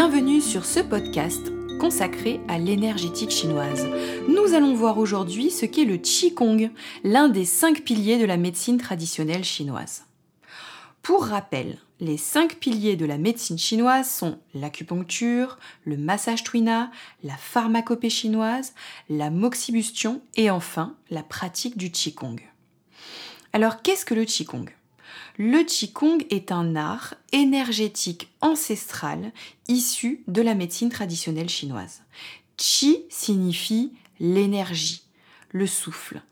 Bienvenue 0.00 0.40
sur 0.40 0.64
ce 0.64 0.78
podcast 0.78 1.50
consacré 1.80 2.40
à 2.46 2.56
l'énergétique 2.56 3.32
chinoise. 3.32 3.84
Nous 4.28 4.54
allons 4.54 4.72
voir 4.72 4.96
aujourd'hui 4.98 5.50
ce 5.50 5.66
qu'est 5.66 5.84
le 5.84 5.96
Qigong, 5.96 6.70
l'un 7.02 7.28
des 7.28 7.44
cinq 7.44 7.82
piliers 7.82 8.16
de 8.16 8.24
la 8.24 8.36
médecine 8.36 8.78
traditionnelle 8.78 9.42
chinoise. 9.42 10.04
Pour 11.02 11.24
rappel, 11.24 11.78
les 11.98 12.16
cinq 12.16 12.60
piliers 12.60 12.94
de 12.94 13.06
la 13.06 13.18
médecine 13.18 13.58
chinoise 13.58 14.08
sont 14.08 14.38
l'acupuncture, 14.54 15.58
le 15.84 15.96
massage 15.96 16.44
twina, 16.44 16.92
la 17.24 17.36
pharmacopée 17.36 18.08
chinoise, 18.08 18.74
la 19.10 19.30
moxibustion 19.30 20.22
et 20.36 20.48
enfin 20.48 20.94
la 21.10 21.24
pratique 21.24 21.76
du 21.76 21.90
Qigong. 21.90 22.38
Alors 23.52 23.82
qu'est-ce 23.82 24.04
que 24.04 24.14
le 24.14 24.24
Qigong? 24.24 24.70
Le 25.36 25.64
Qigong 25.64 26.24
est 26.30 26.52
un 26.52 26.76
art 26.76 27.14
énergétique 27.32 28.28
ancestral 28.40 29.32
issu 29.68 30.22
de 30.26 30.42
la 30.42 30.54
médecine 30.54 30.90
traditionnelle 30.90 31.48
chinoise. 31.48 32.02
Qi 32.56 33.04
signifie 33.08 33.92
l'énergie, 34.20 35.02
le 35.50 35.66
souffle. 35.66 36.22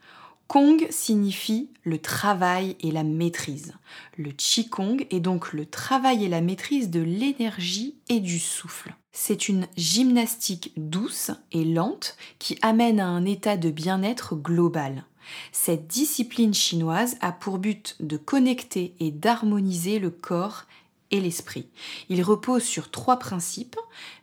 Kong 0.48 0.86
signifie 0.90 1.70
le 1.82 1.98
travail 1.98 2.76
et 2.80 2.92
la 2.92 3.02
maîtrise. 3.02 3.74
Le 4.16 4.30
Qigong 4.30 5.04
est 5.10 5.20
donc 5.20 5.52
le 5.52 5.66
travail 5.66 6.24
et 6.24 6.28
la 6.28 6.40
maîtrise 6.40 6.88
de 6.88 7.00
l'énergie 7.00 7.96
et 8.08 8.20
du 8.20 8.38
souffle. 8.38 8.94
C'est 9.12 9.48
une 9.48 9.66
gymnastique 9.76 10.72
douce 10.76 11.32
et 11.50 11.64
lente 11.64 12.16
qui 12.38 12.58
amène 12.62 13.00
à 13.00 13.06
un 13.06 13.24
état 13.24 13.56
de 13.56 13.70
bien-être 13.70 14.36
global. 14.36 15.04
Cette 15.52 15.86
discipline 15.86 16.54
chinoise 16.54 17.16
a 17.20 17.32
pour 17.32 17.58
but 17.58 17.96
de 18.00 18.16
connecter 18.16 18.94
et 19.00 19.10
d'harmoniser 19.10 19.98
le 19.98 20.10
corps 20.10 20.64
et 21.10 21.20
l'esprit. 21.20 21.66
Il 22.08 22.22
repose 22.22 22.62
sur 22.62 22.90
trois 22.90 23.18
principes, 23.18 23.76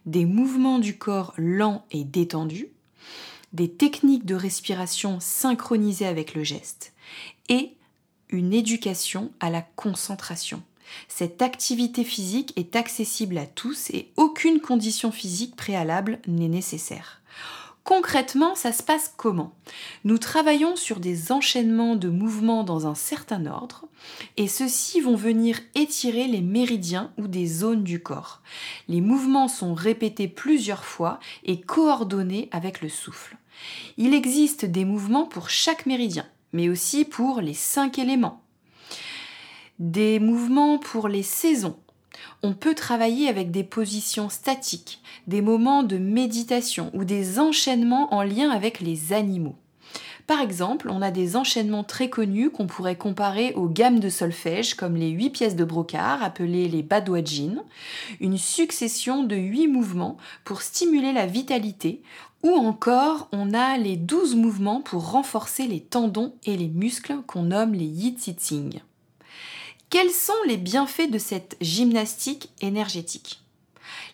des 0.05 0.25
mouvements 0.25 0.79
du 0.79 0.97
corps 0.97 1.33
lents 1.37 1.85
et 1.91 2.03
détendus, 2.03 2.69
des 3.53 3.71
techniques 3.71 4.25
de 4.25 4.35
respiration 4.35 5.19
synchronisées 5.19 6.07
avec 6.07 6.33
le 6.33 6.43
geste 6.43 6.93
et 7.49 7.73
une 8.29 8.53
éducation 8.53 9.31
à 9.39 9.49
la 9.49 9.61
concentration. 9.61 10.63
Cette 11.07 11.41
activité 11.41 12.03
physique 12.03 12.53
est 12.55 12.75
accessible 12.75 13.37
à 13.37 13.45
tous 13.45 13.89
et 13.91 14.11
aucune 14.17 14.59
condition 14.59 15.11
physique 15.11 15.55
préalable 15.55 16.19
n'est 16.27 16.47
nécessaire. 16.47 17.21
Concrètement, 17.83 18.55
ça 18.55 18.71
se 18.71 18.81
passe 18.81 19.13
comment? 19.17 19.53
Nous 20.05 20.17
travaillons 20.17 20.77
sur 20.77 21.01
des 21.01 21.33
enchaînements 21.33 21.97
de 21.97 22.07
mouvements 22.07 22.63
dans 22.63 22.87
un 22.87 22.95
certain 22.95 23.45
ordre 23.45 23.85
et 24.37 24.47
ceux-ci 24.47 25.01
vont 25.01 25.17
venir 25.17 25.59
étirer 25.75 26.27
les 26.27 26.39
méridiens 26.39 27.11
ou 27.17 27.27
des 27.27 27.45
zones 27.45 27.83
du 27.83 28.01
corps. 28.01 28.41
Les 28.87 29.01
mouvements 29.01 29.49
sont 29.49 29.73
répétés 29.73 30.29
plusieurs 30.29 30.85
fois 30.85 31.19
et 31.43 31.59
coordonnés 31.59 32.47
avec 32.51 32.81
le 32.81 32.87
souffle. 32.87 33.35
Il 33.97 34.13
existe 34.13 34.63
des 34.63 34.85
mouvements 34.85 35.25
pour 35.25 35.49
chaque 35.49 35.85
méridien, 35.85 36.25
mais 36.53 36.69
aussi 36.69 37.03
pour 37.03 37.41
les 37.41 37.53
cinq 37.53 37.99
éléments. 37.99 38.41
Des 39.79 40.19
mouvements 40.19 40.77
pour 40.77 41.09
les 41.09 41.23
saisons. 41.23 41.77
On 42.41 42.53
peut 42.53 42.75
travailler 42.75 43.27
avec 43.27 43.51
des 43.51 43.63
positions 43.63 44.29
statiques, 44.29 45.01
des 45.27 45.41
moments 45.41 45.83
de 45.83 45.97
méditation 45.97 46.91
ou 46.93 47.03
des 47.03 47.39
enchaînements 47.39 48.13
en 48.13 48.23
lien 48.23 48.49
avec 48.49 48.79
les 48.79 49.13
animaux. 49.13 49.55
Par 50.25 50.39
exemple, 50.39 50.89
on 50.89 51.01
a 51.01 51.11
des 51.11 51.35
enchaînements 51.35 51.83
très 51.83 52.09
connus 52.09 52.49
qu'on 52.49 52.65
pourrait 52.65 52.95
comparer 52.95 53.53
aux 53.55 53.67
gammes 53.67 53.99
de 53.99 54.07
solfège 54.07 54.73
comme 54.75 54.95
les 54.95 55.09
huit 55.09 55.31
pièces 55.31 55.57
de 55.57 55.65
brocart 55.65 56.23
appelées 56.23 56.69
les 56.69 56.81
badwajin, 56.81 57.55
une 58.21 58.37
succession 58.37 59.23
de 59.23 59.35
huit 59.35 59.67
mouvements 59.67 60.17
pour 60.45 60.61
stimuler 60.61 61.11
la 61.11 61.25
vitalité 61.25 62.01
ou 62.43 62.51
encore, 62.51 63.29
on 63.31 63.53
a 63.53 63.77
les 63.77 63.95
12 63.95 64.35
mouvements 64.35 64.81
pour 64.81 65.11
renforcer 65.11 65.65
les 65.65 65.79
tendons 65.79 66.33
et 66.45 66.57
les 66.57 66.67
muscles 66.67 67.21
qu'on 67.25 67.43
nomme 67.43 67.73
les 67.73 67.85
Yi. 67.85 68.17
Quels 69.93 70.09
sont 70.09 70.33
les 70.47 70.57
bienfaits 70.57 71.11
de 71.11 71.19
cette 71.19 71.55
gymnastique 71.61 72.49
énergétique? 72.61 73.43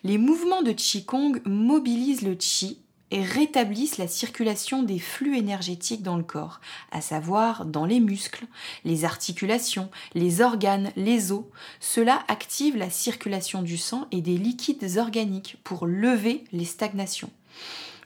Les 0.04 0.18
mouvements 0.18 0.60
de 0.60 0.72
Qigong 0.72 1.40
mobilisent 1.46 2.20
le 2.20 2.34
Qi 2.34 2.82
et 3.10 3.22
rétablissent 3.22 3.96
la 3.96 4.06
circulation 4.06 4.82
des 4.82 4.98
flux 4.98 5.38
énergétiques 5.38 6.02
dans 6.02 6.18
le 6.18 6.22
corps, 6.22 6.60
à 6.92 7.00
savoir 7.00 7.64
dans 7.64 7.86
les 7.86 7.98
muscles, 7.98 8.44
les 8.84 9.06
articulations, 9.06 9.88
les 10.12 10.42
organes, 10.42 10.92
les 10.96 11.32
os. 11.32 11.44
Cela 11.80 12.24
active 12.28 12.76
la 12.76 12.90
circulation 12.90 13.62
du 13.62 13.78
sang 13.78 14.06
et 14.12 14.20
des 14.20 14.36
liquides 14.36 14.98
organiques 14.98 15.56
pour 15.64 15.86
lever 15.86 16.44
les 16.52 16.66
stagnations. 16.66 17.30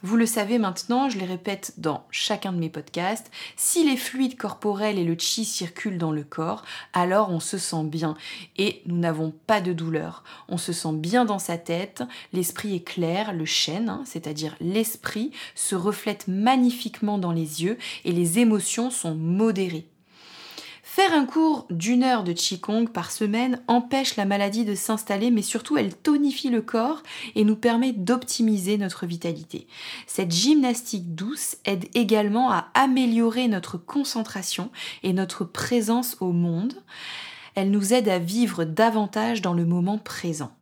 Vous 0.04 0.18
le 0.18 0.26
savez 0.26 0.58
maintenant, 0.58 1.08
je 1.08 1.18
les 1.18 1.24
répète 1.24 1.72
dans 1.78 2.04
chacun 2.10 2.52
de 2.52 2.58
mes 2.58 2.68
podcasts, 2.68 3.30
si 3.56 3.88
les 3.88 3.96
fluides 3.96 4.36
corporels 4.36 4.98
et 4.98 5.04
le 5.04 5.16
chi 5.18 5.46
circulent 5.46 5.96
dans 5.96 6.12
le 6.12 6.24
corps, 6.24 6.62
alors 6.92 7.30
on 7.30 7.40
se 7.40 7.56
sent 7.56 7.84
bien 7.84 8.14
et 8.58 8.82
nous 8.84 8.98
n'avons 8.98 9.32
pas 9.46 9.62
de 9.62 9.72
douleur. 9.72 10.22
On 10.50 10.58
se 10.58 10.74
sent 10.74 10.92
bien 10.92 11.24
dans 11.24 11.38
sa 11.38 11.56
tête, 11.56 12.02
l'esprit 12.34 12.76
est 12.76 12.84
clair, 12.84 13.32
le 13.32 13.46
chêne, 13.46 13.88
hein, 13.88 14.02
c'est-à-dire 14.04 14.56
l'esprit, 14.60 15.30
se 15.54 15.74
reflète 15.74 16.28
magnifiquement 16.28 17.16
dans 17.16 17.32
les 17.32 17.64
yeux 17.64 17.78
et 18.04 18.12
les 18.12 18.38
émotions 18.40 18.90
sont 18.90 19.14
modérées. 19.14 19.86
Faire 20.94 21.12
un 21.12 21.26
cours 21.26 21.66
d'une 21.70 22.04
heure 22.04 22.22
de 22.22 22.32
Qigong 22.32 22.86
par 22.86 23.10
semaine 23.10 23.60
empêche 23.66 24.14
la 24.14 24.26
maladie 24.26 24.64
de 24.64 24.76
s'installer, 24.76 25.32
mais 25.32 25.42
surtout 25.42 25.76
elle 25.76 25.92
tonifie 25.92 26.50
le 26.50 26.62
corps 26.62 27.02
et 27.34 27.42
nous 27.42 27.56
permet 27.56 27.90
d'optimiser 27.90 28.78
notre 28.78 29.04
vitalité. 29.04 29.66
Cette 30.06 30.30
gymnastique 30.30 31.16
douce 31.16 31.56
aide 31.64 31.86
également 31.96 32.52
à 32.52 32.68
améliorer 32.74 33.48
notre 33.48 33.76
concentration 33.76 34.70
et 35.02 35.12
notre 35.12 35.44
présence 35.44 36.16
au 36.20 36.30
monde. 36.30 36.74
Elle 37.56 37.72
nous 37.72 37.92
aide 37.92 38.08
à 38.08 38.20
vivre 38.20 38.62
davantage 38.62 39.42
dans 39.42 39.52
le 39.52 39.64
moment 39.64 39.98
présent. 39.98 40.52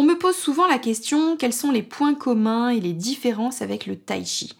On 0.00 0.04
me 0.04 0.16
pose 0.16 0.34
souvent 0.34 0.66
la 0.66 0.78
question 0.78 1.36
quels 1.36 1.52
sont 1.52 1.70
les 1.70 1.82
points 1.82 2.14
communs 2.14 2.70
et 2.70 2.80
les 2.80 2.94
différences 2.94 3.60
avec 3.60 3.84
le 3.84 3.96
tai 3.96 4.24
chi? 4.24 4.54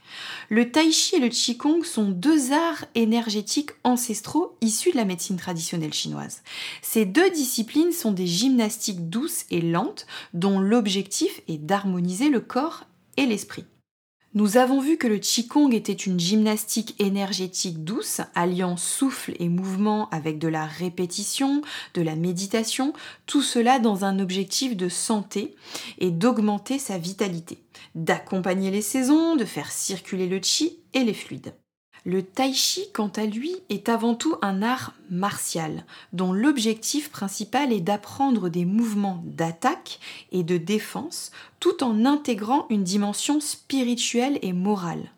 Le 0.50 0.70
tai 0.70 0.92
chi 0.92 1.16
et 1.16 1.18
le 1.18 1.30
qigong 1.30 1.82
sont 1.82 2.10
deux 2.10 2.52
arts 2.52 2.84
énergétiques 2.94 3.70
ancestraux 3.82 4.58
issus 4.60 4.90
de 4.90 4.98
la 4.98 5.06
médecine 5.06 5.38
traditionnelle 5.38 5.94
chinoise. 5.94 6.42
Ces 6.82 7.06
deux 7.06 7.30
disciplines 7.30 7.92
sont 7.92 8.12
des 8.12 8.26
gymnastiques 8.26 9.08
douces 9.08 9.46
et 9.50 9.62
lentes 9.62 10.06
dont 10.34 10.58
l'objectif 10.58 11.40
est 11.48 11.56
d'harmoniser 11.56 12.28
le 12.28 12.40
corps 12.40 12.84
et 13.16 13.24
l'esprit. 13.24 13.64
Nous 14.32 14.58
avons 14.58 14.80
vu 14.80 14.96
que 14.96 15.08
le 15.08 15.18
Qigong 15.18 15.72
était 15.74 15.92
une 15.92 16.20
gymnastique 16.20 16.94
énergétique 17.00 17.82
douce, 17.82 18.20
alliant 18.36 18.76
souffle 18.76 19.34
et 19.40 19.48
mouvement 19.48 20.08
avec 20.10 20.38
de 20.38 20.46
la 20.46 20.66
répétition, 20.66 21.62
de 21.94 22.02
la 22.02 22.14
méditation, 22.14 22.92
tout 23.26 23.42
cela 23.42 23.80
dans 23.80 24.04
un 24.04 24.20
objectif 24.20 24.76
de 24.76 24.88
santé 24.88 25.56
et 25.98 26.12
d'augmenter 26.12 26.78
sa 26.78 26.96
vitalité, 26.96 27.58
d'accompagner 27.96 28.70
les 28.70 28.82
saisons, 28.82 29.34
de 29.34 29.44
faire 29.44 29.72
circuler 29.72 30.28
le 30.28 30.38
Qi 30.38 30.78
et 30.94 31.02
les 31.02 31.14
fluides. 31.14 31.52
Le 32.06 32.22
tai 32.22 32.54
chi, 32.54 32.90
quant 32.94 33.12
à 33.16 33.26
lui, 33.26 33.54
est 33.68 33.90
avant 33.90 34.14
tout 34.14 34.36
un 34.40 34.62
art 34.62 34.94
martial, 35.10 35.84
dont 36.14 36.32
l'objectif 36.32 37.10
principal 37.10 37.72
est 37.72 37.80
d'apprendre 37.80 38.48
des 38.48 38.64
mouvements 38.64 39.22
d'attaque 39.26 40.00
et 40.32 40.42
de 40.42 40.56
défense, 40.56 41.30
tout 41.58 41.84
en 41.84 42.06
intégrant 42.06 42.66
une 42.70 42.84
dimension 42.84 43.40
spirituelle 43.40 44.38
et 44.40 44.54
morale. 44.54 45.10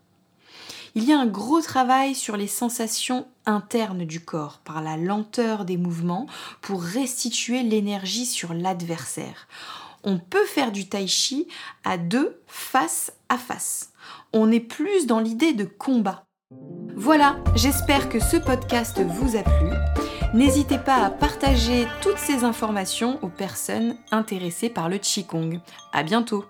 Il 0.94 1.04
y 1.04 1.12
a 1.12 1.19
un 1.19 1.26
gros 1.26 1.60
travail 1.62 2.15
sur 2.15 2.37
les 2.37 2.48
sensations 2.48 3.26
internes 3.47 4.04
du 4.04 4.20
corps, 4.20 4.60
par 4.64 4.82
la 4.82 4.97
lenteur 4.97 5.64
des 5.64 5.76
mouvements, 5.76 6.26
pour 6.61 6.82
restituer 6.82 7.62
l'énergie 7.62 8.26
sur 8.26 8.52
l'adversaire. 8.52 9.46
On 10.05 10.19
peut 10.19 10.44
faire 10.46 10.73
du 10.73 10.88
tai 10.88 11.06
chi 11.06 11.46
à 11.85 11.96
deux 11.96 12.40
face 12.46 13.12
à 13.28 13.38
face. 13.38 13.93
On 14.32 14.50
est 14.50 14.61
plus 14.61 15.06
dans 15.06 15.20
l'idée 15.20 15.52
de 15.52 15.64
combat. 15.64 16.25
Voilà, 16.94 17.37
j'espère 17.54 18.08
que 18.08 18.20
ce 18.20 18.37
podcast 18.37 19.00
vous 19.00 19.37
a 19.37 19.43
plu. 19.43 19.70
N'hésitez 20.34 20.78
pas 20.78 21.04
à 21.04 21.10
partager 21.10 21.87
toutes 22.00 22.19
ces 22.19 22.44
informations 22.44 23.19
aux 23.22 23.28
personnes 23.28 23.96
intéressées 24.10 24.70
par 24.70 24.88
le 24.88 24.99
Qigong. 24.99 25.60
À 25.93 26.02
bientôt! 26.02 26.44